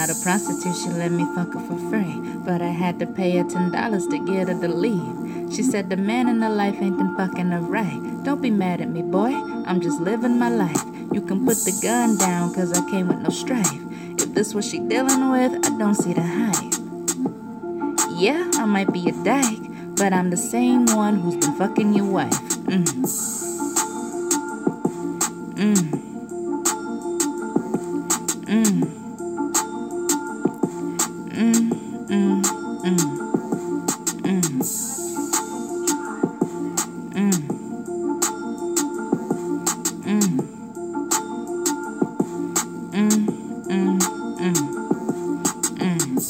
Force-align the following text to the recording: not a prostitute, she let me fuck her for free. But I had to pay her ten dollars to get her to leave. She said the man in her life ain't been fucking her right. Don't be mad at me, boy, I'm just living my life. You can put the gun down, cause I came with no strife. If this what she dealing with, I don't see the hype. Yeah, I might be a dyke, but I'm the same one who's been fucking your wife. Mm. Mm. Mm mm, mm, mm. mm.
not 0.00 0.08
a 0.08 0.14
prostitute, 0.22 0.74
she 0.76 0.88
let 0.88 1.12
me 1.12 1.26
fuck 1.34 1.52
her 1.52 1.60
for 1.60 1.76
free. 1.90 2.16
But 2.46 2.62
I 2.62 2.68
had 2.68 2.98
to 3.00 3.06
pay 3.06 3.36
her 3.36 3.44
ten 3.44 3.70
dollars 3.70 4.06
to 4.06 4.18
get 4.24 4.48
her 4.48 4.58
to 4.58 4.68
leave. 4.68 5.52
She 5.54 5.62
said 5.62 5.90
the 5.90 5.96
man 5.98 6.26
in 6.26 6.40
her 6.40 6.48
life 6.48 6.76
ain't 6.80 6.96
been 6.96 7.14
fucking 7.18 7.50
her 7.50 7.60
right. 7.60 8.00
Don't 8.24 8.40
be 8.40 8.50
mad 8.50 8.80
at 8.80 8.88
me, 8.88 9.02
boy, 9.02 9.30
I'm 9.66 9.78
just 9.82 10.00
living 10.00 10.38
my 10.38 10.48
life. 10.48 10.82
You 11.12 11.20
can 11.20 11.44
put 11.44 11.58
the 11.58 11.78
gun 11.82 12.16
down, 12.16 12.54
cause 12.54 12.72
I 12.72 12.90
came 12.90 13.08
with 13.08 13.18
no 13.18 13.28
strife. 13.28 13.78
If 14.18 14.32
this 14.32 14.54
what 14.54 14.64
she 14.64 14.78
dealing 14.78 15.32
with, 15.32 15.52
I 15.66 15.78
don't 15.78 15.94
see 15.94 16.14
the 16.14 16.22
hype. 16.22 16.72
Yeah, 18.18 18.50
I 18.54 18.64
might 18.64 18.90
be 18.94 19.06
a 19.10 19.12
dyke, 19.22 19.60
but 19.96 20.14
I'm 20.14 20.30
the 20.30 20.38
same 20.38 20.86
one 20.86 21.16
who's 21.16 21.36
been 21.36 21.56
fucking 21.56 21.92
your 21.92 22.06
wife. 22.06 22.40
Mm. 22.70 22.86
Mm. 25.60 26.00
Mm 28.46 28.99
mm, 31.40 31.54
mm, 32.10 32.42
mm. 32.84 32.98
mm. 32.98 33.09